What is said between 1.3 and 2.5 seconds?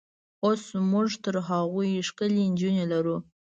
هغوی ښکلې